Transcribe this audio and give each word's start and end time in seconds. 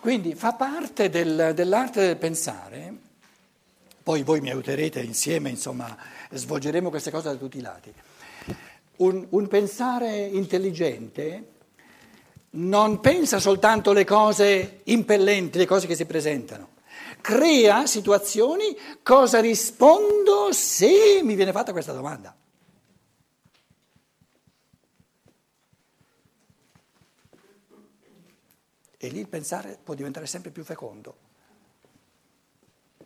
Quindi 0.00 0.34
fa 0.34 0.52
parte 0.52 1.08
del, 1.08 1.52
dell'arte 1.54 2.00
del 2.00 2.16
pensare, 2.16 2.94
poi 4.02 4.22
voi 4.22 4.40
mi 4.40 4.50
aiuterete 4.50 5.00
insieme, 5.00 5.50
insomma, 5.50 5.96
svolgeremo 6.30 6.88
queste 6.88 7.10
cose 7.10 7.28
da 7.28 7.34
tutti 7.34 7.58
i 7.58 7.62
lati. 7.62 7.92
Un, 8.96 9.26
un 9.30 9.48
pensare 9.48 10.26
intelligente 10.26 11.56
non 12.50 13.00
pensa 13.00 13.38
soltanto 13.38 13.92
le 13.92 14.04
cose 14.04 14.80
impellenti, 14.84 15.58
le 15.58 15.66
cose 15.66 15.86
che 15.86 15.94
si 15.94 16.06
presentano, 16.06 16.70
crea 17.20 17.86
situazioni, 17.86 18.76
cosa 19.02 19.40
rispondo 19.40 20.52
se 20.52 21.20
mi 21.22 21.34
viene 21.34 21.52
fatta 21.52 21.72
questa 21.72 21.92
domanda. 21.92 22.34
E 29.00 29.08
lì 29.08 29.20
il 29.20 29.28
pensare 29.28 29.78
può 29.82 29.94
diventare 29.94 30.26
sempre 30.26 30.50
più 30.50 30.64
fecondo. 30.64 31.16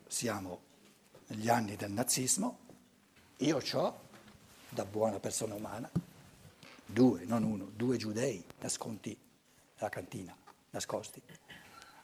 Siamo 0.07 0.61
negli 1.29 1.49
anni 1.49 1.77
del 1.77 1.91
nazismo, 1.91 2.59
io 3.39 3.61
ho, 3.73 4.01
da 4.71 4.85
buona 4.85 5.21
persona 5.21 5.55
umana, 5.55 5.91
due, 6.85 7.25
non 7.25 7.43
uno, 7.43 7.71
due 7.75 7.99
giudei 7.99 8.43
nascondi 8.61 9.17
nella 9.75 9.91
cantina, 9.91 10.35
nascosti. 10.71 11.23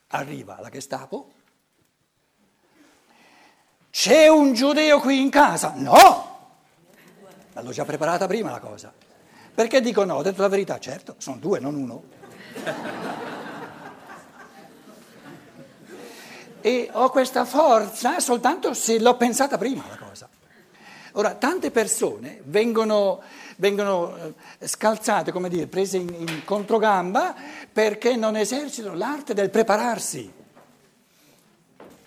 Arriva 0.08 0.60
la 0.60 0.68
Gestapo, 0.68 1.32
c'è 3.90 4.28
un 4.28 4.52
giudeo 4.52 5.00
qui 5.00 5.20
in 5.20 5.30
casa? 5.30 5.72
No! 5.76 6.36
L'ho 7.54 7.72
già 7.72 7.84
preparata 7.84 8.26
prima 8.26 8.50
la 8.50 8.60
cosa. 8.60 8.92
Perché 9.54 9.80
dico 9.80 10.04
no? 10.04 10.14
Ho 10.14 10.22
detto 10.22 10.42
la 10.42 10.48
verità, 10.48 10.78
certo, 10.78 11.16
sono 11.18 11.38
due, 11.38 11.58
non 11.58 11.74
uno. 11.74 12.04
E 16.68 16.90
ho 16.92 17.08
questa 17.08 17.46
forza 17.46 18.20
soltanto 18.20 18.74
se 18.74 19.00
l'ho 19.00 19.16
pensata 19.16 19.56
prima 19.56 19.86
la 19.88 19.96
cosa. 19.96 20.28
Ora, 21.12 21.32
tante 21.32 21.70
persone 21.70 22.42
vengono, 22.44 23.22
vengono 23.56 24.34
eh, 24.58 24.68
scalzate, 24.68 25.32
come 25.32 25.48
dire, 25.48 25.66
prese 25.66 25.96
in, 25.96 26.12
in 26.12 26.44
controgamba 26.44 27.34
perché 27.72 28.16
non 28.16 28.36
esercitano 28.36 28.94
l'arte 28.94 29.32
del 29.32 29.48
prepararsi. 29.48 30.30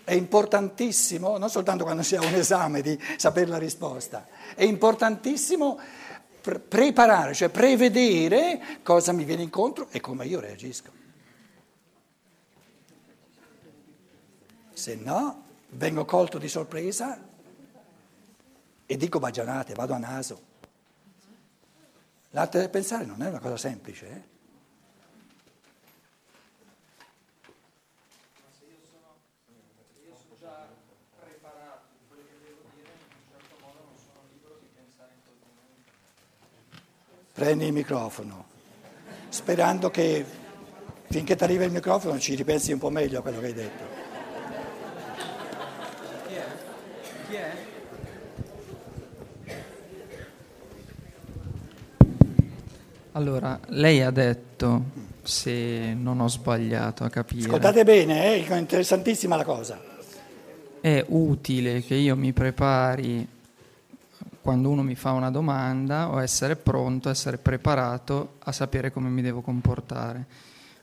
È 0.04 0.14
importantissimo, 0.14 1.38
non 1.38 1.50
soltanto 1.50 1.82
quando 1.82 2.04
si 2.04 2.14
ha 2.14 2.20
un 2.20 2.34
esame 2.34 2.82
di 2.82 2.96
sapere 3.16 3.46
la 3.46 3.58
risposta, 3.58 4.28
è 4.54 4.62
importantissimo 4.62 5.76
pre- 6.40 6.60
preparare, 6.60 7.34
cioè 7.34 7.48
prevedere 7.48 8.60
cosa 8.84 9.10
mi 9.10 9.24
viene 9.24 9.42
incontro 9.42 9.88
e 9.90 10.00
come 10.00 10.24
io 10.26 10.38
reagisco. 10.38 11.01
Se 14.82 14.96
no 14.96 15.44
vengo 15.68 16.04
colto 16.04 16.38
di 16.38 16.48
sorpresa 16.48 17.16
e 18.84 18.96
dico 18.96 19.20
baggianate, 19.20 19.74
vado 19.74 19.92
a 19.94 19.98
naso. 19.98 20.50
L'arte 22.30 22.58
del 22.58 22.68
pensare 22.68 23.04
non 23.04 23.22
è 23.22 23.28
una 23.28 23.38
cosa 23.38 23.56
semplice. 23.56 24.06
Eh? 24.08 24.22
Prendi 37.32 37.66
il 37.66 37.72
microfono, 37.72 38.46
sperando 39.28 39.90
che 39.90 40.26
finché 41.08 41.36
ti 41.36 41.44
arriva 41.44 41.62
il 41.62 41.70
microfono 41.70 42.18
ci 42.18 42.34
ripensi 42.34 42.72
un 42.72 42.80
po' 42.80 42.90
meglio 42.90 43.20
a 43.20 43.22
quello 43.22 43.38
che 43.38 43.46
hai 43.46 43.54
detto. 43.54 44.01
Allora, 53.12 53.60
lei 53.68 54.00
ha 54.00 54.10
detto, 54.10 54.84
se 55.22 55.92
non 55.94 56.20
ho 56.20 56.28
sbagliato 56.28 57.04
a 57.04 57.10
capire... 57.10 57.44
Ascoltate 57.44 57.84
bene, 57.84 58.36
eh, 58.36 58.46
è 58.46 58.56
interessantissima 58.56 59.36
la 59.36 59.44
cosa. 59.44 59.78
È 60.80 61.04
utile 61.08 61.82
che 61.82 61.94
io 61.94 62.16
mi 62.16 62.32
prepari 62.32 63.28
quando 64.40 64.70
uno 64.70 64.82
mi 64.82 64.94
fa 64.94 65.12
una 65.12 65.30
domanda 65.30 66.10
o 66.10 66.20
essere 66.20 66.56
pronto, 66.56 67.10
essere 67.10 67.36
preparato 67.36 68.36
a 68.40 68.50
sapere 68.50 68.90
come 68.90 69.08
mi 69.08 69.22
devo 69.22 69.42
comportare. 69.42 70.26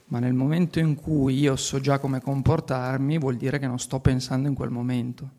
Ma 0.05 0.19
nel 0.19 0.33
momento 0.33 0.79
in 0.79 0.95
cui 0.95 1.39
io 1.39 1.55
so 1.55 1.79
già 1.79 1.99
come 1.99 2.21
comportarmi, 2.21 3.17
vuol 3.17 3.37
dire 3.37 3.59
che 3.59 3.67
non 3.67 3.79
sto 3.79 3.99
pensando 3.99 4.47
in 4.47 4.53
quel 4.53 4.69
momento. 4.69 5.29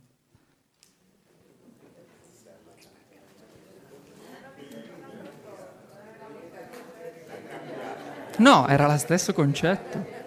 No, 8.41 8.67
era 8.69 8.87
lo 8.87 8.97
stesso 8.97 9.35
concetto. 9.35 10.19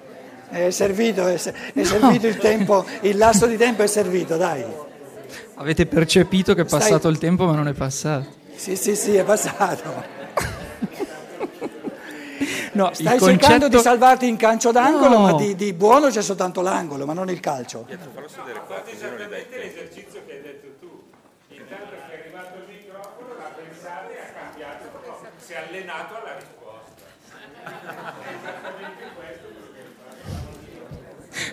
È 0.50 0.69
servito, 0.69 1.25
è, 1.25 1.34
è 1.34 1.84
servito 1.84 2.28
il 2.28 2.38
tempo, 2.38 2.85
il 3.01 3.18
lasso 3.18 3.47
di 3.47 3.57
tempo 3.57 3.81
è 3.81 3.88
servito, 3.88 4.38
dai. 4.38 4.63
Avete 5.56 5.88
percepito 5.88 6.53
che 6.53 6.62
è 6.62 6.66
passato 6.66 7.00
Stai... 7.00 7.12
il 7.12 7.18
tempo 7.18 7.46
ma 7.46 7.56
non 7.56 7.68
è 7.68 7.73
passato. 7.73 8.28
Sì, 8.56 8.75
sì, 8.75 8.96
sì, 8.96 9.16
è 9.16 9.23
passato. 9.23 10.22
No, 12.73 12.90
Stai 12.91 13.19
concetto... 13.19 13.46
cercando 13.46 13.68
di 13.68 13.78
salvarti 13.78 14.28
in 14.28 14.35
calcio 14.35 14.72
d'angolo, 14.72 15.18
no. 15.18 15.19
ma 15.19 15.34
di, 15.34 15.56
di, 15.56 15.73
buono 15.73 16.07
c'è 16.07 16.23
soltanto 16.23 16.62
l'angolo, 16.62 17.06
ma 17.06 17.13
non 17.13 17.29
il 17.29 17.40
calcio. 17.40 17.85
Guarda 17.85 18.90
esattamente 18.91 19.57
l'esercizio 19.57 20.22
che 20.25 20.31
hai 20.34 20.41
detto 20.41 20.68
tu. 20.79 20.90
Intanto 21.50 21.91
che 21.91 22.16
è 22.16 22.19
arrivato 22.19 22.57
il 22.57 22.73
microfono, 22.73 23.35
l'ha 23.38 23.53
pensato 23.56 24.09
e 24.09 24.18
ha 24.18 24.34
cambiato, 24.34 24.90
si 25.38 25.53
è 25.53 25.57
allenato 25.57 26.16
alla 26.16 26.34
risposta. 26.34 26.62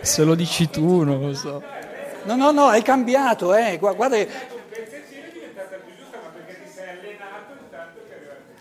Se 0.02 0.24
lo 0.24 0.34
dici 0.34 0.68
tu, 0.70 1.02
non 1.02 1.20
lo 1.20 1.34
so. 1.34 1.62
No, 2.24 2.36
no, 2.36 2.50
no, 2.50 2.66
hai 2.66 2.82
cambiato, 2.82 3.54
eh. 3.54 3.78
Guarda, 3.78 4.16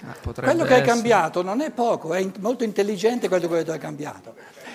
Ah, 0.09 0.15
quello 0.41 0.63
che 0.63 0.75
hai 0.75 0.81
cambiato 0.81 1.43
non 1.43 1.61
è 1.61 1.69
poco, 1.71 2.13
è 2.13 2.25
molto 2.39 2.63
intelligente 2.63 3.27
quello 3.27 3.47
che 3.47 3.71
hai 3.71 3.79
cambiato. 3.79 4.33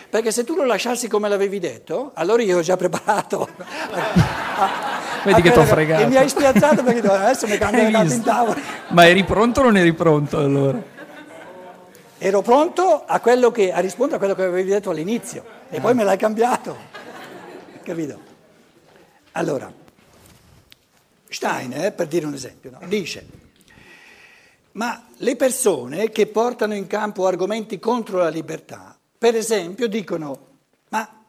Perché 0.09 0.31
se 0.31 0.45
tu 0.45 0.55
lo 0.55 0.65
lasciassi 0.65 1.09
come 1.09 1.29
l'avevi 1.29 1.59
detto, 1.59 2.13
allora 2.15 2.43
io 2.43 2.59
ho 2.59 2.61
già 2.61 2.77
preparato. 2.77 3.49
Vedi 5.25 5.43
che 5.43 5.51
ti 5.51 5.59
ho 5.59 5.65
fregato. 5.65 6.03
E 6.03 6.07
mi 6.07 6.17
hai 6.17 6.29
spiazzato 6.29 6.85
perché 6.85 7.05
adesso 7.09 7.49
mi 7.49 7.59
cambia 7.59 7.89
in 7.89 8.23
tavola. 8.23 8.57
Ma 8.91 9.09
eri 9.09 9.25
pronto 9.25 9.61
o 9.61 9.65
non 9.65 9.77
eri 9.77 9.93
pronto 9.93 10.39
allora? 10.39 10.81
Ero 12.25 12.41
pronto 12.41 13.05
a, 13.05 13.21
quello 13.21 13.51
che, 13.51 13.71
a 13.71 13.81
rispondere 13.81 14.17
a 14.17 14.19
quello 14.19 14.35
che 14.35 14.45
avevi 14.45 14.71
detto 14.71 14.89
all'inizio 14.89 15.45
e 15.69 15.79
poi 15.79 15.93
me 15.93 16.05
l'hai 16.05 16.17
cambiato. 16.17 16.75
Capito? 17.83 18.19
Allora, 19.33 19.71
Stein, 21.29 21.75
eh, 21.75 21.93
per 21.93 22.07
dire 22.07 22.25
un 22.25 22.33
esempio, 22.33 22.71
no? 22.71 22.79
dice, 22.87 23.29
ma 24.73 25.07
le 25.19 25.37
persone 25.37 26.09
che 26.09 26.27
portano 26.27 26.75
in 26.75 26.87
campo 26.87 27.27
argomenti 27.27 27.79
contro 27.79 28.17
la 28.17 28.31
libertà, 28.31 28.99
per 29.19 29.35
esempio, 29.37 29.87
dicono, 29.87 30.47
ma 30.89 31.25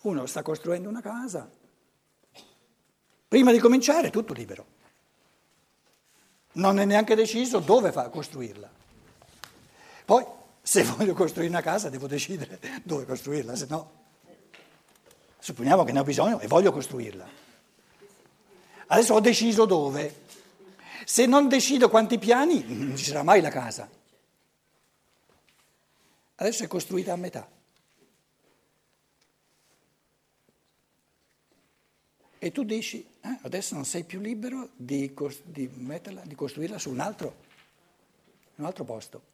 uno 0.00 0.24
sta 0.24 0.40
costruendo 0.40 0.88
una 0.88 1.02
casa, 1.02 1.46
prima 3.28 3.52
di 3.52 3.58
cominciare 3.58 4.06
è 4.06 4.10
tutto 4.10 4.32
libero, 4.32 4.64
non 6.52 6.78
è 6.78 6.86
neanche 6.86 7.14
deciso 7.14 7.58
dove 7.58 7.92
fa 7.92 8.08
costruirla. 8.08 8.80
Poi, 10.04 10.24
se 10.60 10.82
voglio 10.82 11.14
costruire 11.14 11.50
una 11.50 11.62
casa, 11.62 11.88
devo 11.88 12.06
decidere 12.06 12.58
dove 12.84 13.06
costruirla, 13.06 13.56
se 13.56 13.66
no, 13.68 13.90
supponiamo 15.38 15.84
che 15.84 15.92
ne 15.92 16.00
ho 16.00 16.04
bisogno 16.04 16.40
e 16.40 16.46
voglio 16.46 16.72
costruirla. 16.72 17.42
Adesso 18.86 19.14
ho 19.14 19.20
deciso 19.20 19.64
dove. 19.64 20.22
Se 21.04 21.26
non 21.26 21.48
decido 21.48 21.88
quanti 21.88 22.18
piani, 22.18 22.64
non 22.68 22.96
ci 22.96 23.04
sarà 23.04 23.22
mai 23.22 23.40
la 23.40 23.50
casa. 23.50 23.88
Adesso 26.36 26.64
è 26.64 26.66
costruita 26.66 27.12
a 27.12 27.16
metà. 27.16 27.48
E 32.38 32.52
tu 32.52 32.62
dici, 32.62 33.06
eh, 33.22 33.38
adesso 33.42 33.74
non 33.74 33.86
sei 33.86 34.04
più 34.04 34.20
libero 34.20 34.68
di, 34.76 35.14
di, 35.44 35.66
metterla, 35.66 36.20
di 36.26 36.34
costruirla 36.34 36.78
su 36.78 36.90
un 36.90 37.00
altro, 37.00 37.36
un 38.56 38.66
altro 38.66 38.84
posto. 38.84 39.32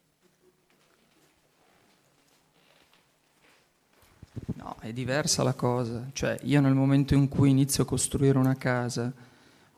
No, 4.54 4.76
è 4.80 4.92
diversa 4.92 5.42
la 5.42 5.54
cosa. 5.54 6.06
Cioè, 6.12 6.38
io 6.42 6.60
nel 6.60 6.74
momento 6.74 7.14
in 7.14 7.28
cui 7.28 7.50
inizio 7.50 7.82
a 7.82 7.86
costruire 7.86 8.38
una 8.38 8.56
casa, 8.56 9.12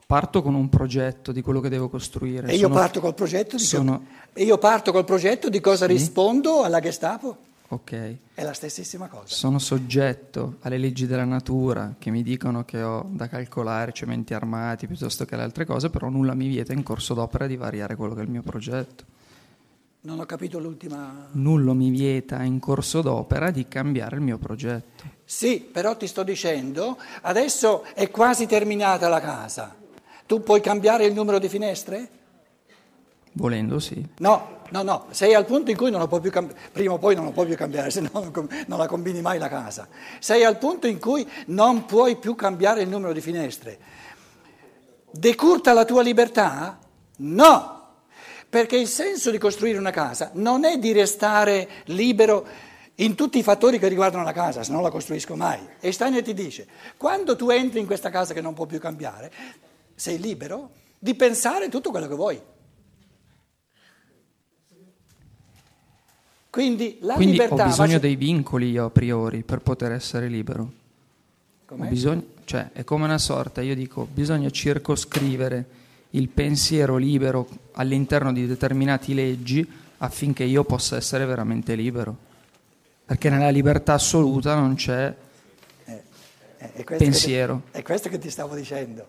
parto 0.06 0.43
con 0.43 0.54
un 0.54 0.69
progetto 0.69 1.32
di 1.32 1.40
quello 1.40 1.60
che 1.60 1.69
devo 1.69 1.88
costruire. 1.88 2.49
E 2.49 2.56
io, 2.56 2.69
parto, 2.69 3.00
col 3.00 3.14
progetto 3.14 3.56
di 3.56 3.62
sono... 3.62 4.02
co- 4.32 4.40
io 4.40 4.58
parto 4.58 4.93
col 4.93 5.04
progetto 5.04 5.49
di 5.49 5.60
cosa 5.60 5.87
sì. 5.87 5.93
rispondo 5.93 6.62
alla 6.62 6.81
Gestapo? 6.81 7.50
ok. 7.72 8.16
È 8.34 8.43
la 8.43 8.52
stessissima 8.52 9.08
cosa. 9.08 9.26
Sono 9.26 9.58
soggetto 9.58 10.56
alle 10.60 10.78
leggi 10.78 11.06
della 11.06 11.25
natura 11.25 11.94
che 11.99 12.10
mi 12.10 12.22
dicono 12.22 12.64
che 12.64 12.82
ho 12.82 13.06
da 13.10 13.28
calcolare 13.28 13.93
cementi 13.93 14.34
armati 14.34 14.87
piuttosto 14.87 15.25
che 15.25 15.37
le 15.37 15.43
altre 15.43 15.64
cose, 15.64 15.90
però 15.90 16.08
nulla 16.08 16.34
mi 16.34 16.49
vieta 16.49 16.72
in 16.72 16.82
corso 16.82 17.14
d'opera 17.14 17.46
di 17.46 17.56
variare 17.56 17.96
quello 17.96 18.14
che 18.14 18.20
è 18.20 18.25
il 18.25 18.31
mio 18.31 18.43
progetto. 18.43 19.04
Non 20.04 20.19
ho 20.19 20.26
capito 20.26 20.58
l'ultima... 20.58 21.28
Nulla 21.31 21.75
mi 21.75 21.88
vieta 21.90 22.43
in 22.43 22.58
corso 22.58 23.02
d'opera 23.02 23.52
di 23.52 23.69
cambiare 23.69 24.16
il 24.16 24.22
mio 24.22 24.37
progetto. 24.37 25.04
Sì, 25.25 25.60
però 25.60 25.96
ti 25.96 26.08
sto 26.08 26.25
dicendo, 26.25 26.99
adesso 27.20 27.84
è 27.94 28.10
quasi 28.10 28.46
terminata 28.46 29.06
la 29.06 29.20
casa. 29.20 29.76
Tu 30.26 30.43
puoi 30.43 30.60
cambiare 30.60 31.04
il 31.04 31.14
numero 31.14 31.38
di 31.38 31.49
finestre? 31.49 32.08
Volendo 33.34 33.78
sì. 33.78 34.04
No, 34.19 34.62
no, 34.70 34.82
no, 34.82 35.06
sei 35.10 35.34
al 35.34 35.46
punto 35.46 35.70
in 35.70 35.76
cui 35.76 35.93
non 35.93 36.00
lo 36.00 36.08
puoi 36.08 36.20
più 36.20 36.32
cambiare, 36.32 36.60
prima 36.72 36.94
o 36.94 36.99
poi 36.99 37.14
non 37.14 37.26
lo 37.26 37.31
puoi 37.31 37.46
più 37.46 37.54
cambiare, 37.54 37.90
se 37.90 38.00
no 38.00 38.10
non, 38.12 38.32
com- 38.32 38.49
non 38.66 38.78
la 38.78 38.88
combini 38.88 39.20
mai 39.20 39.38
la 39.38 39.49
casa. 39.49 39.87
Sei 40.19 40.43
al 40.43 40.58
punto 40.58 40.88
in 40.88 40.99
cui 40.99 41.25
non 41.46 41.87
puoi 41.87 42.16
più 42.16 42.34
cambiare 42.34 42.82
il 42.82 42.88
numero 42.88 43.12
di 43.12 43.20
finestre. 43.20 43.78
Decurta 45.12 45.72
la 45.72 45.84
tua 45.84 46.02
libertà? 46.02 46.78
No, 47.19 47.71
perché 48.52 48.76
il 48.76 48.87
senso 48.87 49.31
di 49.31 49.38
costruire 49.38 49.78
una 49.78 49.93
casa 49.93 50.31
non 50.34 50.66
è 50.66 50.76
di 50.76 50.93
restare 50.93 51.66
libero 51.87 52.46
in 52.96 53.14
tutti 53.14 53.38
i 53.38 53.43
fattori 53.43 53.78
che 53.78 53.88
riguardano 53.88 54.25
la 54.25 54.32
casa, 54.32 54.62
se 54.62 54.70
non 54.70 54.82
la 54.82 54.90
costruisco 54.90 55.34
mai. 55.37 55.58
E 55.81 55.90
Steiner 55.90 56.22
ti 56.22 56.34
dice, 56.34 56.66
quando 56.99 57.34
tu 57.34 57.49
entri 57.49 57.81
in 57.81 57.87
questa 57.87 58.10
casa 58.10 58.34
che 58.34 58.43
non 58.43 58.52
può 58.52 58.66
più 58.66 58.78
cambiare, 58.78 59.32
sei 59.94 60.20
libero 60.20 60.69
di 60.99 61.14
pensare 61.14 61.70
tutto 61.70 61.90
quello 61.90 62.06
che 62.06 62.14
vuoi. 62.14 62.43
Quindi 66.50 66.99
la 67.00 67.14
Quindi 67.14 67.38
libertà... 67.38 67.64
ho 67.64 67.66
bisogno 67.69 67.93
ma 67.94 67.99
dei 68.00 68.16
vincoli 68.16 68.70
io 68.70 68.84
a 68.84 68.90
priori 68.90 69.44
per 69.44 69.60
poter 69.60 69.93
essere 69.93 70.28
libero. 70.28 70.70
Bisogno- 71.72 72.26
cioè, 72.44 72.69
è 72.75 72.84
come 72.84 73.04
una 73.04 73.16
sorta, 73.16 73.62
io 73.62 73.75
dico, 73.75 74.06
bisogna 74.12 74.50
circoscrivere 74.50 75.81
il 76.14 76.29
pensiero 76.29 76.97
libero 76.97 77.49
all'interno 77.73 78.32
di 78.32 78.47
determinate 78.47 79.12
leggi 79.14 79.67
affinché 79.99 80.44
io 80.44 80.64
possa 80.64 80.97
essere 80.97 81.25
veramente 81.25 81.75
libero. 81.75 82.31
Perché 83.05 83.31
nella 83.31 83.50
libertà 83.50 83.94
assoluta 83.94 84.55
non 84.55 84.75
c'è 84.75 85.14
Eh, 85.85 86.73
è 86.75 86.85
questo 86.85 87.05
pensiero. 87.05 87.62
Ti, 87.70 87.79
è 87.79 87.82
questo 87.82 88.09
che 88.09 88.19
ti 88.19 88.31
stavo 88.31 88.55
dicendo. 88.55 89.06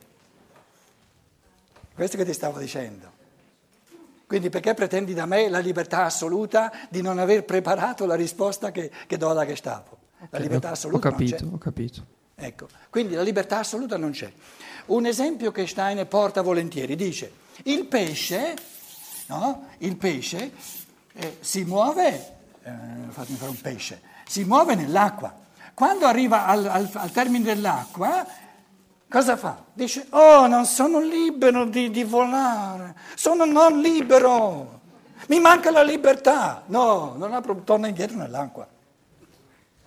Questo 1.93 2.17
che 2.17 2.25
ti 2.25 2.33
stavo 2.33 2.57
dicendo. 2.59 3.11
Quindi 4.25 4.49
perché 4.49 4.73
pretendi 4.73 5.13
da 5.13 5.25
me 5.25 5.47
la 5.47 5.59
libertà 5.59 6.05
assoluta 6.05 6.71
di 6.89 7.01
non 7.01 7.19
aver 7.19 7.43
preparato 7.43 8.05
la 8.07 8.15
risposta 8.15 8.71
che, 8.71 8.89
che 9.05 9.17
do 9.17 9.29
alla 9.29 9.45
Gestapo? 9.45 9.97
La 10.31 10.39
libertà 10.39 10.69
ho 10.69 10.71
assoluta 10.71 11.09
non 11.09 11.19
c'è. 11.19 11.25
capito, 11.25 11.53
ho 11.53 11.57
capito. 11.57 12.05
Ecco, 12.35 12.67
quindi 12.89 13.13
la 13.13 13.21
libertà 13.21 13.59
assoluta 13.59 13.97
non 13.97 14.11
c'è. 14.11 14.31
Un 14.85 15.05
esempio 15.05 15.51
che 15.51 15.65
Steiner 15.67 16.05
porta 16.07 16.41
volentieri 16.41 16.95
dice: 16.95 17.31
il 17.63 17.85
pesce, 17.85 18.55
no? 19.27 19.67
il 19.79 19.95
pesce 19.95 20.51
eh, 21.13 21.37
si 21.39 21.63
muove, 21.63 22.35
eh, 22.63 22.71
fatemi 23.09 23.37
fare 23.37 23.51
un 23.51 23.61
pesce, 23.61 24.01
si 24.27 24.43
muove 24.43 24.75
nell'acqua. 24.75 25.41
Quando 25.73 26.05
arriva 26.05 26.45
al, 26.45 26.65
al- 26.67 26.89
al 26.91 27.11
termine 27.11 27.45
dell'acqua, 27.45 28.25
cosa 29.09 29.37
fa? 29.37 29.63
Dice: 29.71 30.07
Oh, 30.09 30.47
non 30.47 30.65
sono 30.65 30.99
libero 30.99 31.65
di, 31.65 31.89
di 31.89 32.03
volare, 32.03 32.95
sono 33.15 33.45
non 33.45 33.79
libero, 33.79 34.81
mi 35.27 35.39
manca 35.39 35.71
la 35.71 35.83
libertà. 35.83 36.63
No, 36.67 37.13
non 37.17 37.33
ha 37.33 37.41
torna 37.63 37.87
indietro 37.87 38.17
nell'acqua. 38.17 38.67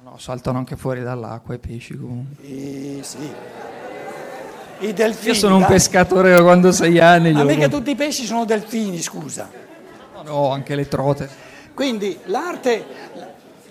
No, 0.00 0.18
saltano 0.18 0.58
anche 0.58 0.76
fuori 0.76 1.02
dall'acqua 1.02 1.54
i 1.54 1.58
pesci 1.58 1.96
comunque. 1.98 2.44
Eh, 2.44 3.00
sì. 3.02 3.34
I 4.78 4.92
delfini. 4.92 5.28
Io 5.28 5.34
sono 5.34 5.54
un 5.54 5.60
dai. 5.62 5.70
pescatore 5.70 6.34
da 6.34 6.42
quando 6.42 6.72
sei 6.72 6.98
anni. 6.98 7.32
Ma 7.32 7.44
mica 7.44 7.68
tutti 7.68 7.90
i 7.90 7.94
pesci 7.94 8.24
sono 8.24 8.44
delfini, 8.44 9.00
scusa. 9.00 9.50
No, 10.24 10.50
anche 10.50 10.74
le 10.74 10.88
trote. 10.88 11.28
Quindi 11.72 12.18
l'arte, 12.24 12.84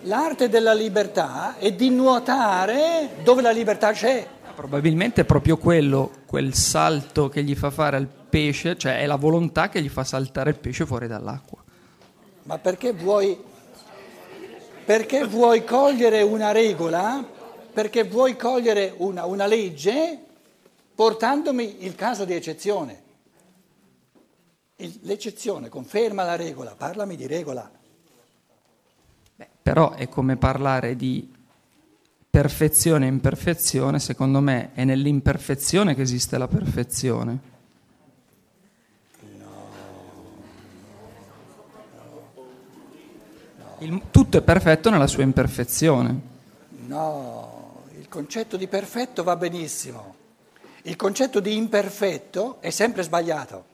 l'arte 0.04 0.50
della 0.50 0.74
libertà 0.74 1.56
è 1.58 1.72
di 1.74 1.90
nuotare 1.90 3.10
dove 3.24 3.42
la 3.42 3.52
libertà 3.52 3.92
c'è. 3.92 4.26
Probabilmente 4.56 5.22
è 5.22 5.26
proprio 5.26 5.58
quello, 5.58 6.12
quel 6.26 6.54
salto 6.54 7.28
che 7.30 7.44
gli 7.44 7.56
fa 7.56 7.72
fare 7.72 7.98
al 7.98 8.08
pesce, 8.08 8.78
cioè 8.78 9.00
è 9.00 9.06
la 9.06 9.18
volontà 9.18 9.70
che 9.70 9.82
gli 9.82 9.90
fa 9.90 10.04
saltare 10.04 10.52
il 10.52 10.58
pesce 10.58 10.86
fuori 10.86 11.08
dall'acqua. 11.08 11.62
Ma 12.44 12.58
perché 12.58 12.94
vuoi, 12.94 13.38
perché 14.86 15.26
vuoi 15.26 15.66
cogliere 15.66 16.22
una 16.22 16.52
regola, 16.52 17.24
perché 17.74 18.04
vuoi 18.04 18.38
cogliere 18.38 18.94
una, 18.98 19.26
una 19.26 19.46
legge 19.46 20.25
portandomi 20.96 21.84
il 21.84 21.94
caso 21.96 22.26
di 22.26 22.34
eccezione. 22.34 23.04
Il- 24.78 25.00
l'eccezione 25.04 25.70
conferma 25.70 26.24
la 26.24 26.36
regola, 26.36 26.74
parlami 26.76 27.16
di 27.16 27.28
regola. 27.28 27.70
Però 29.62 29.92
è 29.92 30.08
come 30.08 30.38
parlare 30.38 30.96
di 30.96 31.34
perfezione 32.30 33.06
e 33.06 33.10
imperfezione, 33.10 34.00
secondo 34.00 34.40
me 34.40 34.74
è 34.74 34.84
nell'imperfezione 34.84 35.96
che 35.96 36.02
esiste 36.02 36.38
la 36.38 36.48
perfezione. 36.48 37.54
Il- 43.80 44.02
tutto 44.12 44.38
è 44.38 44.42
perfetto 44.42 44.90
nella 44.90 45.08
sua 45.08 45.24
imperfezione. 45.24 46.20
No, 46.88 47.84
il 47.98 48.08
concetto 48.08 48.58
di 48.58 48.68
perfetto 48.68 49.24
va 49.24 49.36
benissimo. 49.36 50.24
Il 50.88 50.96
concetto 50.96 51.40
di 51.40 51.56
imperfetto 51.56 52.58
è 52.60 52.70
sempre 52.70 53.02
sbagliato. 53.02 53.66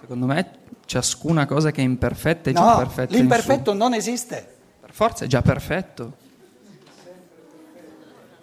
Secondo 0.00 0.26
me 0.26 0.50
ciascuna 0.84 1.46
cosa 1.46 1.70
che 1.70 1.80
è 1.80 1.84
imperfetta 1.84 2.50
è 2.50 2.52
già 2.52 2.72
No, 2.72 2.76
perfetta. 2.78 3.12
in 3.14 3.20
l'imperfetto 3.20 3.72
non 3.72 3.94
esiste. 3.94 4.46
Per 4.80 4.92
forza 4.92 5.24
è 5.24 5.28
già 5.28 5.40
perfetto. 5.40 6.12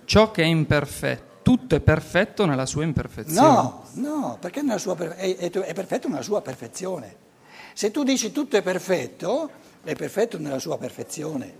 Ciò 0.05 0.31
che 0.31 0.41
è 0.41 0.45
imperfetto, 0.45 1.39
tutto 1.41 1.75
è 1.75 1.81
perfetto 1.81 2.45
nella 2.45 2.65
sua 2.65 2.83
imperfezione. 2.83 3.47
No, 3.47 3.83
no, 3.95 4.37
perché 4.39 4.61
nella 4.61 4.77
sua 4.77 4.95
per- 4.95 5.15
è, 5.15 5.35
è- 5.35 5.49
è 5.51 5.73
perfetto 5.73 6.07
nella 6.07 6.21
sua 6.21 6.41
perfezione. 6.41 7.27
Se 7.73 7.91
tu 7.91 8.03
dici 8.03 8.31
tutto 8.31 8.55
è 8.55 8.61
perfetto, 8.61 9.49
è 9.83 9.93
perfetto 9.95 10.39
nella 10.39 10.59
sua 10.59 10.77
perfezione. 10.77 11.53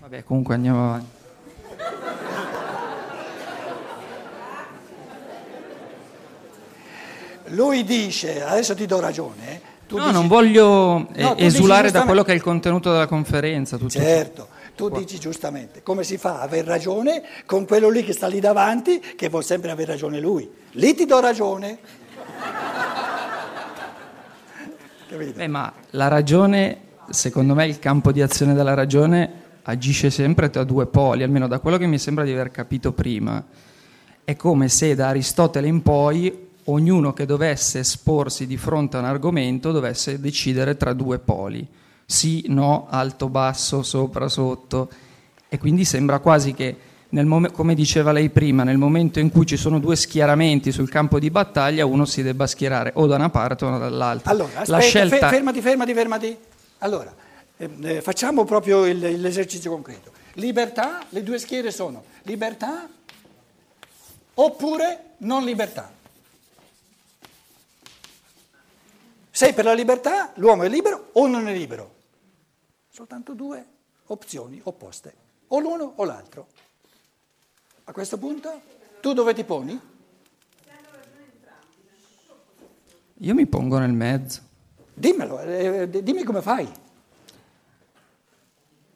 Vabbè, 0.00 0.22
comunque 0.22 0.54
andiamo 0.54 0.84
avanti. 0.84 1.24
Lui 7.48 7.84
dice, 7.84 8.42
adesso 8.42 8.74
ti 8.74 8.86
do 8.86 9.00
ragione, 9.00 9.52
eh, 9.54 9.60
no, 9.88 9.98
dici- 9.98 10.12
non 10.12 10.26
voglio 10.26 11.08
eh, 11.12 11.22
No, 11.22 11.36
esulare 11.36 11.90
da 11.90 12.02
quello 12.04 12.22
che 12.22 12.32
è 12.32 12.34
il 12.34 12.42
contenuto 12.42 12.90
della 12.90 13.06
conferenza. 13.06 13.78
Certo, 13.88 14.48
tu 14.74 14.88
dici 14.88 15.18
giustamente, 15.18 15.82
come 15.82 16.02
si 16.02 16.18
fa 16.18 16.40
a 16.40 16.42
aver 16.42 16.64
ragione 16.64 17.22
con 17.46 17.66
quello 17.66 17.88
lì 17.88 18.02
che 18.04 18.12
sta 18.12 18.26
lì 18.26 18.40
davanti, 18.40 19.00
che 19.16 19.28
vuol 19.28 19.44
sempre 19.44 19.70
aver 19.70 19.86
ragione 19.86 20.18
lui. 20.20 20.50
Lì 20.72 20.94
ti 20.94 21.06
do 21.06 21.20
ragione. 21.20 21.78
Beh, 25.34 25.46
ma 25.46 25.72
la 25.90 26.08
ragione, 26.08 26.78
secondo 27.10 27.54
me, 27.54 27.66
il 27.66 27.78
campo 27.78 28.10
di 28.10 28.20
azione 28.20 28.54
della 28.54 28.74
ragione 28.74 29.44
agisce 29.62 30.10
sempre 30.10 30.50
tra 30.50 30.64
due 30.64 30.86
poli, 30.86 31.22
almeno 31.22 31.46
da 31.46 31.60
quello 31.60 31.76
che 31.76 31.86
mi 31.86 31.98
sembra 31.98 32.24
di 32.24 32.32
aver 32.32 32.50
capito 32.50 32.92
prima. 32.92 33.42
È 34.24 34.34
come 34.34 34.68
se 34.68 34.94
da 34.96 35.08
Aristotele 35.08 35.68
in 35.68 35.82
poi 35.82 36.45
ognuno 36.66 37.12
che 37.12 37.26
dovesse 37.26 37.80
esporsi 37.80 38.46
di 38.46 38.56
fronte 38.56 38.96
a 38.96 39.00
un 39.00 39.06
argomento 39.06 39.72
dovesse 39.72 40.20
decidere 40.20 40.76
tra 40.76 40.92
due 40.92 41.18
poli, 41.18 41.66
sì, 42.04 42.44
no, 42.48 42.86
alto, 42.90 43.28
basso, 43.28 43.82
sopra, 43.82 44.28
sotto. 44.28 44.88
E 45.48 45.58
quindi 45.58 45.84
sembra 45.84 46.18
quasi 46.18 46.54
che, 46.54 46.76
mom- 47.10 47.50
come 47.52 47.74
diceva 47.74 48.12
lei 48.12 48.30
prima, 48.30 48.62
nel 48.64 48.78
momento 48.78 49.18
in 49.20 49.30
cui 49.30 49.46
ci 49.46 49.56
sono 49.56 49.78
due 49.78 49.96
schieramenti 49.96 50.72
sul 50.72 50.88
campo 50.88 51.18
di 51.18 51.30
battaglia, 51.30 51.86
uno 51.86 52.04
si 52.04 52.22
debba 52.22 52.46
schierare 52.46 52.92
o 52.94 53.06
da 53.06 53.14
una 53.16 53.30
parte 53.30 53.64
o 53.64 53.78
dall'altra. 53.78 54.30
Allora, 54.30 54.50
La 54.54 54.60
aspetta, 54.60 54.80
scelta... 54.80 55.16
fe- 55.28 55.34
fermati, 55.36 55.60
fermati, 55.60 55.94
fermati. 55.94 56.36
Allora, 56.78 57.14
eh, 57.56 57.70
eh, 57.82 58.00
facciamo 58.02 58.44
proprio 58.44 58.84
il- 58.84 59.20
l'esercizio 59.20 59.70
concreto. 59.70 60.10
Libertà, 60.34 61.00
le 61.10 61.22
due 61.22 61.38
schiere 61.38 61.70
sono 61.70 62.02
libertà 62.22 62.86
oppure 64.34 65.00
non 65.18 65.44
libertà. 65.44 65.90
Sei 69.36 69.52
per 69.52 69.66
la 69.66 69.74
libertà, 69.74 70.32
l'uomo 70.36 70.62
è 70.62 70.68
libero 70.70 71.10
o 71.12 71.26
non 71.26 71.46
è 71.46 71.52
libero? 71.52 71.94
Soltanto 72.88 73.34
due 73.34 73.66
opzioni 74.06 74.58
opposte, 74.62 75.14
o 75.48 75.58
l'uno 75.60 75.92
o 75.96 76.04
l'altro. 76.06 76.46
A 77.84 77.92
questo 77.92 78.16
punto, 78.16 78.62
tu 79.02 79.12
dove 79.12 79.34
ti 79.34 79.44
poni? 79.44 79.78
Io 83.12 83.34
mi 83.34 83.46
pongo 83.46 83.76
nel 83.76 83.92
mezzo. 83.92 84.40
Dimmelo, 84.94 85.40
eh, 85.42 85.86
dimmi 85.90 86.22
come 86.22 86.40
fai. 86.40 86.66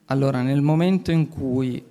Allora, 0.06 0.40
nel 0.40 0.62
momento 0.62 1.10
in 1.10 1.28
cui 1.28 1.84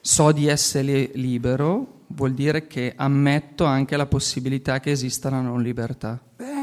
so 0.00 0.32
di 0.32 0.48
essere 0.48 1.12
libero, 1.14 2.00
vuol 2.08 2.34
dire 2.34 2.66
che 2.66 2.94
ammetto 2.96 3.64
anche 3.64 3.96
la 3.96 4.06
possibilità 4.06 4.80
che 4.80 4.90
esista 4.90 5.30
la 5.30 5.40
non 5.40 5.62
libertà. 5.62 6.20
Bene, 6.34 6.55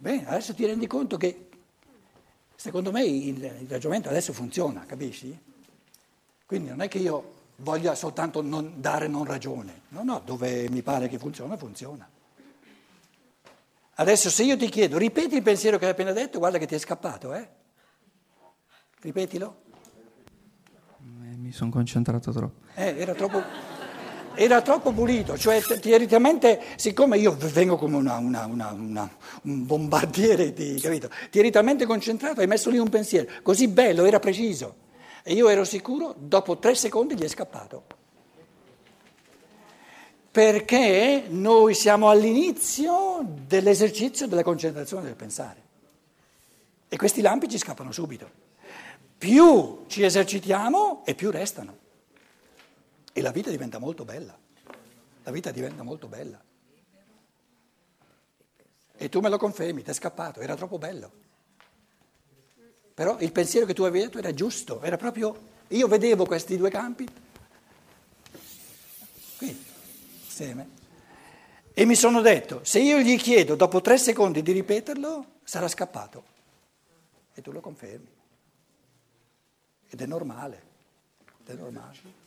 bene, 0.00 0.26
adesso 0.26 0.54
ti 0.54 0.64
rendi 0.64 0.86
conto 0.86 1.16
che 1.16 1.48
secondo 2.56 2.90
me 2.90 3.04
il, 3.04 3.42
il 3.42 3.66
ragionamento 3.68 4.08
adesso 4.08 4.32
funziona, 4.32 4.84
capisci? 4.86 5.38
Quindi 6.46 6.70
non 6.70 6.80
è 6.80 6.88
che 6.88 6.98
io 6.98 7.34
voglia 7.56 7.94
soltanto 7.94 8.42
non 8.42 8.80
dare 8.80 9.06
non 9.06 9.24
ragione, 9.24 9.82
no, 9.88 10.02
no, 10.02 10.22
dove 10.24 10.68
mi 10.70 10.82
pare 10.82 11.08
che 11.08 11.18
funziona, 11.18 11.56
funziona. 11.56 12.08
Adesso 13.94 14.30
se 14.30 14.44
io 14.44 14.56
ti 14.56 14.70
chiedo, 14.70 14.96
ripeti 14.96 15.36
il 15.36 15.42
pensiero 15.42 15.78
che 15.78 15.84
hai 15.84 15.90
appena 15.90 16.12
detto, 16.12 16.38
guarda 16.38 16.56
che 16.56 16.66
ti 16.66 16.74
è 16.74 16.78
scappato, 16.78 17.34
eh? 17.34 17.48
Ripetilo. 19.00 19.62
Eh, 20.98 21.36
mi 21.36 21.52
sono 21.52 21.70
concentrato 21.70 22.32
troppo. 22.32 22.66
Eh, 22.74 22.96
era 22.98 23.12
troppo, 23.12 23.42
era 24.42 24.62
troppo 24.62 24.92
pulito, 24.92 25.36
cioè 25.36 25.60
teoricamente, 25.60 26.62
siccome 26.76 27.18
io 27.18 27.36
vengo 27.38 27.76
come 27.76 27.98
una, 27.98 28.16
una, 28.16 28.46
una, 28.46 28.70
un 29.42 29.66
bombardiere, 29.66 30.54
di, 30.54 30.80
capito? 30.80 31.10
Teoricamente 31.28 31.84
concentrato, 31.84 32.40
hai 32.40 32.46
messo 32.46 32.70
lì 32.70 32.78
un 32.78 32.88
pensiero, 32.88 33.30
così 33.42 33.68
bello, 33.68 34.06
era 34.06 34.18
preciso. 34.18 34.76
E 35.22 35.34
io 35.34 35.46
ero 35.50 35.64
sicuro, 35.64 36.14
dopo 36.16 36.56
tre 36.56 36.74
secondi 36.74 37.16
gli 37.16 37.22
è 37.22 37.28
scappato. 37.28 37.84
Perché 40.30 41.24
noi 41.28 41.74
siamo 41.74 42.08
all'inizio 42.08 43.22
dell'esercizio 43.46 44.26
della 44.26 44.42
concentrazione 44.42 45.02
del 45.04 45.16
pensare. 45.16 45.62
E 46.88 46.96
questi 46.96 47.20
lampi 47.20 47.46
ci 47.46 47.58
scappano 47.58 47.92
subito. 47.92 48.30
Più 49.18 49.84
ci 49.86 50.02
esercitiamo 50.02 51.02
e 51.04 51.14
più 51.14 51.30
restano. 51.30 51.88
E 53.20 53.22
la 53.22 53.32
vita 53.32 53.50
diventa 53.50 53.78
molto 53.78 54.06
bella. 54.06 54.34
La 55.24 55.30
vita 55.30 55.50
diventa 55.50 55.82
molto 55.82 56.08
bella. 56.08 56.42
E 58.96 59.08
tu 59.10 59.20
me 59.20 59.28
lo 59.28 59.36
confermi, 59.36 59.82
ti 59.82 59.90
è 59.90 59.92
scappato, 59.92 60.40
era 60.40 60.56
troppo 60.56 60.78
bello. 60.78 61.12
Però 62.94 63.18
il 63.18 63.30
pensiero 63.30 63.66
che 63.66 63.74
tu 63.74 63.82
avevi 63.82 64.06
detto 64.06 64.16
era 64.16 64.32
giusto, 64.32 64.80
era 64.80 64.96
proprio... 64.96 65.48
Io 65.68 65.86
vedevo 65.86 66.24
questi 66.24 66.56
due 66.56 66.70
campi, 66.70 67.06
qui, 69.36 69.64
insieme, 70.24 70.68
e 71.74 71.84
mi 71.84 71.96
sono 71.96 72.22
detto, 72.22 72.64
se 72.64 72.80
io 72.80 73.00
gli 73.00 73.18
chiedo 73.18 73.54
dopo 73.54 73.82
tre 73.82 73.98
secondi 73.98 74.40
di 74.40 74.52
ripeterlo, 74.52 75.40
sarà 75.44 75.68
scappato. 75.68 76.24
E 77.34 77.42
tu 77.42 77.52
lo 77.52 77.60
confermi. 77.60 78.08
Ed 79.90 80.00
è 80.00 80.06
normale. 80.06 80.62
Ed 81.44 81.54
è 81.54 81.60
normale. 81.60 82.19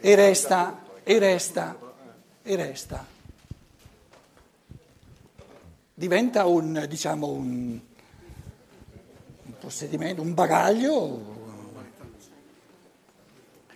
E 0.00 0.14
resta, 0.14 0.82
e 1.02 1.18
resta, 1.18 1.76
e 2.42 2.56
resta 2.56 3.16
diventa 5.98 6.46
un, 6.46 6.86
diciamo, 6.88 7.26
un, 7.26 7.80
un 9.42 9.52
possedimento, 9.58 10.22
un 10.22 10.32
bagaglio. 10.32 11.36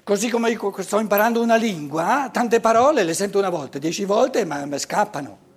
Così 0.04 0.30
come 0.30 0.56
sto 0.78 1.00
imparando 1.00 1.42
una 1.42 1.56
lingua, 1.56 2.30
tante 2.32 2.61
parole 2.61 3.02
le 3.02 3.14
sento 3.14 3.38
una 3.38 3.49
volta, 3.49 3.78
dieci 3.78 4.04
volte, 4.04 4.44
ma 4.44 4.64
scappano. 4.78 5.50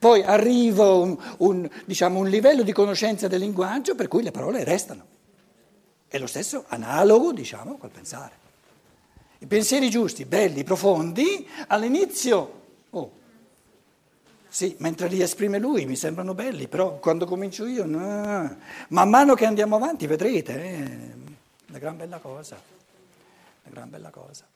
Poi 0.00 0.22
arrivo 0.24 0.84
a 0.84 0.94
un, 0.94 1.16
un, 1.38 1.70
diciamo, 1.84 2.18
un 2.18 2.28
livello 2.28 2.64
di 2.64 2.72
conoscenza 2.72 3.28
del 3.28 3.38
linguaggio 3.38 3.94
per 3.94 4.08
cui 4.08 4.24
le 4.24 4.32
parole 4.32 4.64
restano. 4.64 5.06
È 6.08 6.18
lo 6.18 6.26
stesso 6.26 6.64
analogo, 6.66 7.32
diciamo, 7.32 7.76
col 7.76 7.90
pensare. 7.90 8.48
I 9.42 9.46
pensieri 9.46 9.88
giusti, 9.88 10.26
belli, 10.26 10.64
profondi, 10.64 11.48
all'inizio, 11.68 12.60
oh, 12.90 13.12
sì, 14.46 14.76
mentre 14.80 15.08
li 15.08 15.22
esprime 15.22 15.58
lui 15.58 15.86
mi 15.86 15.96
sembrano 15.96 16.34
belli, 16.34 16.68
però 16.68 16.98
quando 16.98 17.24
comincio 17.24 17.64
io, 17.64 17.86
no. 17.86 18.58
man 18.88 19.08
mano 19.08 19.34
che 19.34 19.46
andiamo 19.46 19.76
avanti 19.76 20.06
vedrete, 20.06 20.54
è 20.54 20.82
eh, 20.82 21.14
una 21.68 21.78
gran 21.78 21.96
bella 21.96 22.18
cosa, 22.18 22.60
una 23.62 23.74
gran 23.74 23.88
bella 23.88 24.10
cosa. 24.10 24.46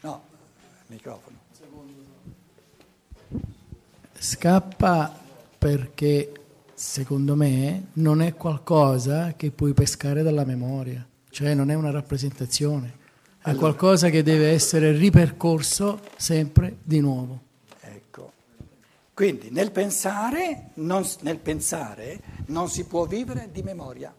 No, 0.00 0.22
microfono. 0.86 1.47
Scappa 4.18 5.16
perché 5.58 6.32
secondo 6.78 7.34
me, 7.34 7.88
non 7.94 8.22
è 8.22 8.34
qualcosa 8.34 9.34
che 9.36 9.50
puoi 9.50 9.72
pescare 9.72 10.22
dalla 10.22 10.44
memoria, 10.44 11.04
cioè 11.28 11.52
non 11.52 11.70
è 11.70 11.74
una 11.74 11.90
rappresentazione, 11.90 12.86
è 13.38 13.48
allora, 13.48 13.58
qualcosa 13.58 14.10
che 14.10 14.22
deve 14.22 14.50
essere 14.50 14.92
ripercorso 14.92 16.00
sempre 16.16 16.76
di 16.84 17.00
nuovo. 17.00 17.40
Ecco. 17.80 18.32
Quindi 19.12 19.50
nel 19.50 19.72
pensare, 19.72 20.70
non, 20.74 21.04
nel 21.22 21.38
pensare 21.38 22.20
non 22.46 22.68
si 22.68 22.84
può 22.84 23.06
vivere 23.06 23.48
di 23.50 23.62
memoria. 23.62 24.14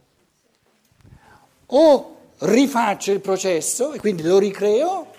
O 1.67 2.17
rifaccio 2.39 3.13
il 3.13 3.21
processo 3.21 3.93
e 3.93 3.99
quindi 3.99 4.23
lo 4.23 4.37
ricreo, 4.37 5.13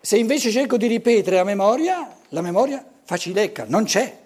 se 0.00 0.16
invece 0.16 0.52
cerco 0.52 0.76
di 0.76 0.86
ripetere 0.86 1.40
a 1.40 1.44
memoria, 1.44 2.16
la 2.28 2.42
memoria 2.42 2.89
facilecca, 3.10 3.64
non 3.66 3.82
c'è 3.82 4.18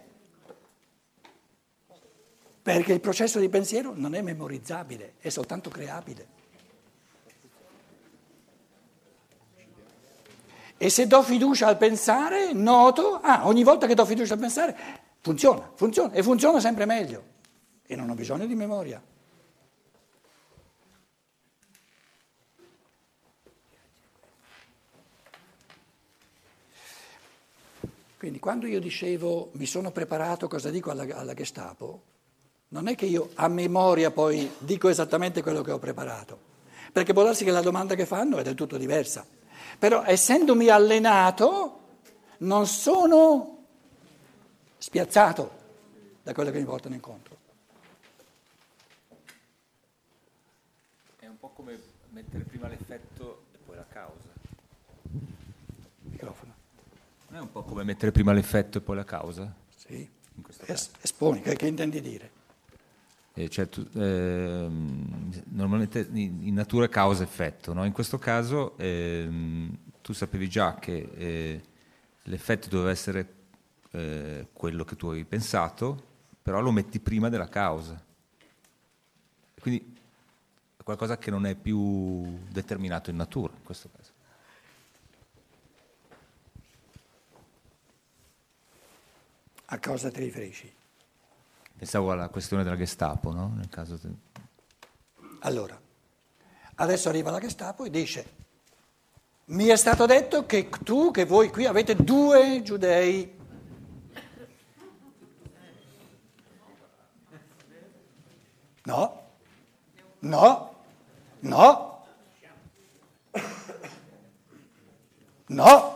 perché 2.61 2.93
il 2.93 3.01
processo 3.01 3.39
di 3.39 3.49
pensiero 3.49 3.93
non 3.95 4.15
è 4.15 4.21
memorizzabile, 4.21 5.15
è 5.21 5.31
soltanto 5.31 5.71
creabile. 5.71 6.27
E 10.77 10.91
se 10.91 11.07
do 11.07 11.23
fiducia 11.23 11.67
al 11.67 11.79
pensare, 11.79 12.53
noto, 12.53 13.21
ah, 13.23 13.47
ogni 13.47 13.63
volta 13.63 13.87
che 13.87 13.95
do 13.95 14.05
fiducia 14.05 14.35
al 14.35 14.41
pensare, 14.41 14.77
funziona, 15.21 15.71
funziona 15.75 16.13
e 16.13 16.23
funziona 16.23 16.61
sempre 16.61 16.85
meglio. 16.85 17.25
E 17.87 17.97
non 17.97 18.11
ho 18.11 18.15
bisogno 18.15 18.45
di 18.45 18.55
memoria. 18.55 19.03
Quindi 28.25 28.41
quando 28.41 28.67
io 28.67 28.81
dicevo 28.81 29.51
mi 29.53 29.67
sono 29.67 29.91
preparato, 29.91 30.49
cosa 30.49 30.71
dico 30.71 30.91
alla, 30.91 31.05
alla 31.15 31.35
Gestapo? 31.35 32.05
non 32.69 32.89
è 32.89 32.95
che 32.95 33.05
io 33.05 33.33
a 33.35 33.49
memoria 33.49 34.11
poi 34.11 34.51
dico 34.61 34.89
esattamente 34.89 35.43
quello 35.43 35.61
che 35.61 35.73
ho 35.73 35.79
preparato, 35.79 36.39
perché 36.91 37.13
può 37.13 37.23
darsi 37.23 37.45
che 37.45 37.51
la 37.51 37.61
domanda 37.61 37.95
che 37.95 38.07
fanno 38.07 38.39
è 38.39 38.43
del 38.43 38.55
tutto 38.55 38.79
diversa. 38.79 39.27
Però 39.79 40.05
essendomi 40.07 40.71
allenato 40.71 41.81
non 42.39 42.67
sono 42.67 43.67
spiazzato 44.79 45.51
da 46.23 46.33
quello 46.33 46.51
che 46.51 46.61
mi 46.61 46.65
portano 46.65 46.95
incontro. 46.95 47.37
È 51.19 51.27
un 51.27 51.39
po' 51.39 51.51
come 51.51 51.79
mettere 52.09 52.45
prima 52.45 52.69
l'effetto 52.69 53.43
e 53.53 53.59
poi 53.67 53.77
la 53.77 53.87
causa. 53.87 54.33
Microfono. 56.01 56.54
È 57.35 57.39
un 57.41 57.51
po' 57.51 57.65
come 57.65 57.83
mettere 57.83 58.13
prima 58.13 58.33
l'effetto 58.33 58.79
e 58.79 58.81
poi 58.81 58.95
la 58.95 59.03
causa? 59.03 59.53
Sì. 59.75 60.09
Es- 60.67 60.93
esponi, 61.01 61.41
che, 61.41 61.57
che 61.57 61.67
intendi 61.67 62.01
dire? 62.01 62.31
eh, 63.35 63.49
cioè, 63.49 63.69
tu, 63.69 63.85
eh, 63.95 64.69
normalmente 65.49 66.09
in, 66.13 66.55
natura 66.55 66.89
causa-effetto, 66.89 67.73
no? 67.73 67.85
in 67.85 67.91
questo 67.91 68.19
caso 68.19 68.79
eh, 68.79 69.69
tu 70.01 70.13
sapevi 70.13 70.49
già 70.49 70.77
che 70.77 71.11
eh, 71.17 71.63
l'effetto 72.23 72.69
doveva 72.69 72.91
essere 72.91 73.35
eh, 73.91 74.47
quello 74.53 74.85
che 74.85 74.95
tu 74.95 75.09
avevi 75.09 75.25
pensato, 75.25 76.05
però 76.41 76.61
lo 76.61 76.71
metti 76.71 77.01
prima 77.01 77.29
della 77.29 77.49
causa. 77.49 78.01
Quindi 79.59 79.97
è 80.77 80.83
qualcosa 80.85 81.19
che 81.19 81.33
non 81.33 81.47
è 81.47 81.57
più 81.57 82.39
determinato 82.49 83.11
in 83.11 83.17
natura 83.17 83.53
in 83.57 83.65
questo 83.65 83.91
caso. 83.93 84.14
A 89.67 89.79
cosa 89.79 90.11
ti 90.11 90.21
riferisci? 90.21 90.73
Pensavo 91.77 92.13
alla 92.13 92.29
questione 92.29 92.63
della 92.63 92.77
Gestapo, 92.77 93.33
no? 93.33 93.61
Te... 93.71 93.99
Allora, 95.41 95.81
adesso 96.77 97.09
arriva 97.09 97.31
la 97.31 97.41
Gestapo 97.41 97.85
e 97.85 97.91
dice, 97.91 98.33
mi 99.47 99.67
è 99.67 99.77
stato 99.77 100.07
detto 100.07 100.47
che 100.47 100.69
tu, 100.83 101.11
che 101.11 101.25
voi 101.25 101.51
qui 101.51 101.67
avete 101.67 101.95
due 101.97 102.63
giudei. 102.63 103.43
No, 108.85 109.23
no, 110.21 110.75
no. 111.41 111.95
No! 115.49 115.94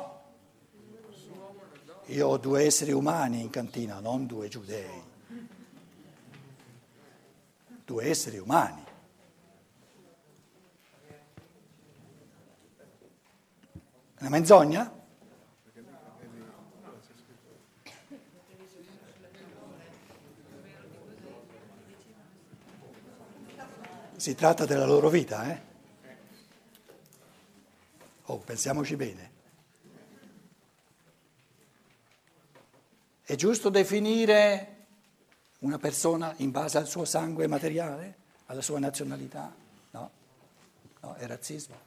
Io 2.18 2.26
ho 2.26 2.37
due 2.37 2.64
esseri 2.64 2.90
umani 2.90 3.40
in 3.42 3.48
cantina, 3.48 4.00
non 4.00 4.26
due 4.26 4.48
giudei. 4.48 5.02
Due 7.84 8.04
esseri 8.04 8.38
umani. 8.38 8.84
Una 14.18 14.28
menzogna? 14.30 14.92
Si 24.16 24.34
tratta 24.34 24.66
della 24.66 24.87
loro 24.87 25.08
vita, 25.08 25.52
eh? 25.52 25.60
Oh, 28.25 28.38
pensiamoci 28.38 28.96
bene. 28.96 29.38
È 33.28 33.35
giusto 33.35 33.68
definire 33.68 34.87
una 35.58 35.76
persona 35.76 36.32
in 36.38 36.50
base 36.50 36.78
al 36.78 36.87
suo 36.88 37.04
sangue 37.04 37.47
materiale, 37.47 38.16
alla 38.47 38.62
sua 38.62 38.78
nazionalità? 38.78 39.54
No, 39.90 40.11
no, 41.00 41.12
è 41.12 41.26
razzismo. 41.26 41.78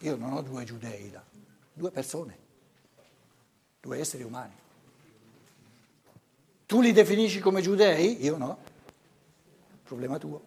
Io 0.00 0.16
non 0.16 0.32
ho 0.32 0.40
due 0.40 0.64
giudei 0.64 1.10
là, 1.10 1.22
due 1.70 1.90
persone, 1.90 2.38
due 3.78 3.98
esseri 3.98 4.22
umani. 4.22 4.54
Tu 6.64 6.80
li 6.80 6.92
definisci 6.92 7.40
come 7.40 7.60
giudei? 7.60 8.24
Io 8.24 8.38
no. 8.38 8.58
Problema 9.82 10.16
tuo. 10.16 10.40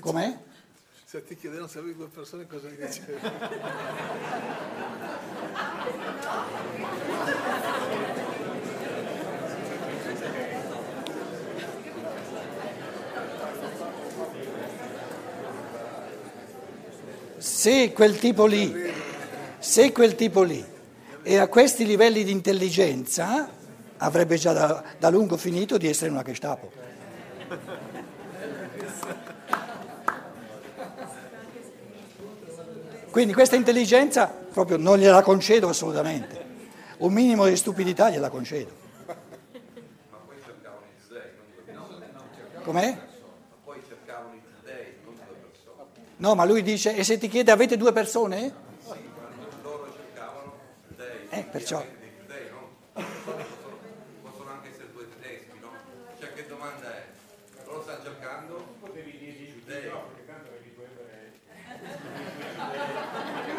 Com'è? 0.00 0.38
Se 1.12 1.22
ti 1.24 1.36
chiedevano 1.36 1.66
se 1.66 1.78
avevi 1.78 1.94
due 1.94 2.08
persone 2.08 2.46
cosa 2.46 2.68
gli 2.68 2.76
dicevi? 2.76 3.20
Se 17.36 17.92
quel 17.92 18.18
tipo 18.18 18.46
lì, 18.46 18.74
se 19.58 19.92
quel 19.92 20.14
tipo 20.14 20.42
lì 20.42 20.64
è 21.20 21.36
a 21.36 21.46
questi 21.48 21.84
livelli 21.84 22.24
di 22.24 22.30
intelligenza, 22.30 23.50
avrebbe 23.98 24.38
già 24.38 24.54
da, 24.54 24.82
da 24.98 25.10
lungo 25.10 25.36
finito 25.36 25.76
di 25.76 25.88
essere 25.88 26.10
una 26.10 26.22
Gestapo. 26.22 26.72
Quindi 33.12 33.34
questa 33.34 33.56
intelligenza 33.56 34.26
proprio 34.26 34.78
non 34.78 34.96
gliela 34.96 35.20
concedo 35.20 35.68
assolutamente. 35.68 36.46
Un 36.98 37.12
minimo 37.12 37.46
di 37.46 37.56
stupidità 37.56 38.08
gliela 38.08 38.30
concedo. 38.30 38.70
Ma 39.06 39.14
poi 40.24 40.36
cercavano 40.42 40.86
i 40.86 41.72
non 41.72 41.86
persone. 41.88 42.62
Com'è? 42.64 42.90
Ma 42.90 43.04
poi 43.64 43.82
cercavano 43.86 44.34
i 44.34 44.40
giudei, 44.40 44.94
non 45.04 45.14
due 45.14 45.36
persone. 45.50 45.88
No, 46.16 46.34
ma 46.34 46.44
lui 46.46 46.62
dice, 46.62 46.96
e 46.96 47.04
se 47.04 47.18
ti 47.18 47.28
chiede 47.28 47.50
avete 47.50 47.76
due 47.76 47.92
persone? 47.92 48.54
Sì, 48.80 48.88
ma 48.88 49.28
loro 49.62 49.92
cercavano 49.94 50.54
giudei. 50.88 51.26
Eh, 51.28 51.42
perciò. 51.50 51.84
Dei 52.00 52.12
giudei, 52.18 52.48
no? 52.48 52.70
Possono, 52.94 53.76
possono 54.22 54.50
anche 54.52 54.70
essere 54.70 54.88
due 54.90 55.06
tedeschi, 55.20 55.58
no? 55.60 55.68
Cioè 56.18 56.32
che 56.32 56.46
domanda 56.46 56.96
è? 56.96 57.04
Loro 57.66 57.82
stanno 57.82 58.02
cercando 58.04 58.64
Potevi 58.80 59.18
dirgli 59.18 59.52
giudei. 59.52 59.90
no, 59.90 60.00
perché 60.14 60.24
tanto 60.24 60.48
avevi 60.48 60.72
due 60.74 60.86
ebrei. 60.86 61.40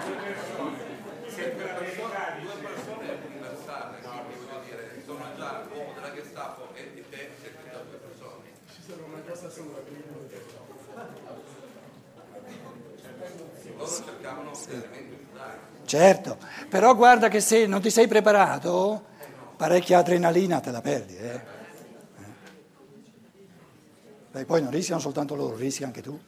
Due 0.04 0.16
persone. 0.24 0.92
Sempre 1.34 1.66
la 1.66 1.74
verità 1.80 2.36
di 2.38 2.44
Due 2.46 2.54
persone 2.62 3.08
è 3.10 3.18
universale, 3.26 3.98
quindi 4.02 4.36
voglio 4.46 4.60
dire, 4.66 5.02
sono 5.04 5.26
già 5.36 5.64
l'uomo 5.68 5.94
della 5.94 6.12
Gestapo 6.34 6.70
e 6.74 6.82
e 6.96 7.10
te 7.12 7.30
già 7.70 7.84
due 7.88 7.98
persone. 7.98 8.50
Loro 13.78 13.88
cercavano 13.88 14.52
l'elemento 14.68 15.16
giudaico. 15.30 15.86
Certo, 15.86 16.38
però 16.70 16.96
guarda 16.96 17.28
che 17.28 17.40
se 17.40 17.68
non 17.68 17.82
ti 17.82 17.92
sei 17.92 18.08
preparato, 18.08 19.06
parecchia 19.56 20.00
adrenalina 20.00 20.60
te 20.60 20.72
la 20.72 20.82
perdi. 20.82 21.16
Eh? 21.18 21.34
Eh. 21.34 21.42
Beh, 24.32 24.46
poi 24.46 24.64
non 24.64 24.72
rischiano 24.72 25.00
soltanto 25.00 25.36
loro, 25.36 25.56
rischi 25.56 25.84
anche 25.84 26.02
tu. 26.02 26.20